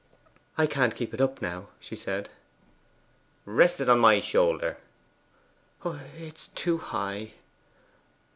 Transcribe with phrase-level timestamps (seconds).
[0.57, 2.29] 'I can't keep it up now,' she said.
[3.45, 4.77] 'Rest it on my shoulder.'
[5.85, 7.33] 'It is too high.